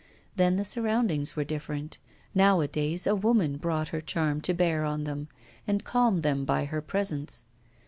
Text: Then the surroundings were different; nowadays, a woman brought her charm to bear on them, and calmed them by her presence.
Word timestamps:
Then 0.35 0.55
the 0.55 0.65
surroundings 0.65 1.35
were 1.35 1.43
different; 1.43 1.99
nowadays, 2.33 3.05
a 3.05 3.15
woman 3.15 3.57
brought 3.57 3.89
her 3.89 4.01
charm 4.01 4.41
to 4.41 4.53
bear 4.55 4.83
on 4.83 5.03
them, 5.03 5.27
and 5.67 5.83
calmed 5.83 6.23
them 6.23 6.43
by 6.43 6.65
her 6.65 6.81
presence. 6.81 7.45